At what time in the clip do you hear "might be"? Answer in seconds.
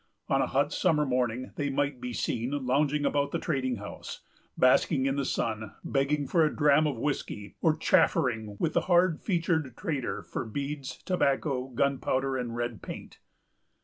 1.69-2.11